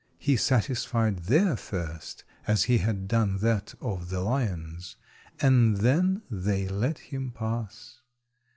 He 0.17 0.35
satisfied 0.35 1.15
their 1.25 1.55
thirst, 1.55 2.23
as 2.47 2.63
he 2.63 2.79
had 2.79 3.07
done 3.07 3.37
that 3.37 3.75
of 3.79 4.09
the 4.09 4.21
lions, 4.21 4.95
and 5.39 5.77
then 5.77 6.23
they 6.31 6.67
let 6.67 6.97
him 6.97 7.29
pass. 7.31 7.99